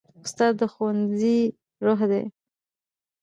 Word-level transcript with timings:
استاد 0.25 0.53
د 0.59 0.61
ښوونځي 0.73 1.37
روح 1.85 1.99
دی. 2.11 2.23